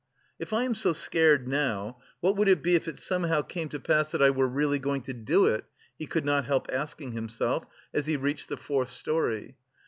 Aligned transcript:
"If 0.39 0.51
I 0.51 0.63
am 0.63 0.73
so 0.73 0.93
scared 0.93 1.47
now, 1.47 1.99
what 2.21 2.35
would 2.35 2.47
it 2.49 2.63
be 2.63 2.73
if 2.73 2.87
it 2.87 2.97
somehow 2.97 3.43
came 3.43 3.69
to 3.69 3.79
pass 3.79 4.09
that 4.11 4.19
I 4.23 4.31
were 4.31 4.47
really 4.47 4.79
going 4.79 5.03
to 5.03 5.13
do 5.13 5.45
it?" 5.45 5.63
he 5.99 6.07
could 6.07 6.25
not 6.25 6.45
help 6.45 6.67
asking 6.73 7.11
himself 7.11 7.65
as 7.93 8.07
he 8.07 8.17
reached 8.17 8.49
the 8.49 8.57
fourth 8.57 8.89
storey. 8.89 9.57